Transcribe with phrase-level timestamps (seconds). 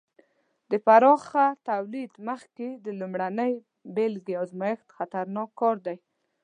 [0.71, 3.53] د پراخه تولید مخکې د لومړنۍ
[3.95, 5.97] بېلګې ازمېښت خطرناک کار دی.